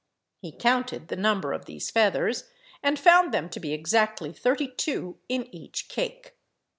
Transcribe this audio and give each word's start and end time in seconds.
He 0.39 0.51
counted 0.51 1.09
the 1.09 1.15
number 1.15 1.53
of 1.53 1.65
these 1.65 1.91
feathers, 1.91 2.45
and 2.81 2.97
found 2.97 3.31
them 3.31 3.49
to 3.49 3.59
be 3.59 3.71
exactly 3.71 4.33
thirty 4.33 4.67
two 4.69 5.19
in 5.29 5.45
each 5.53 5.89
cake. 5.89 6.33